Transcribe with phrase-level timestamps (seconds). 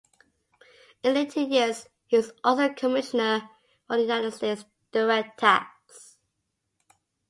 [1.03, 3.47] In later years he was also commissioner
[3.85, 6.17] for the United States direct tax.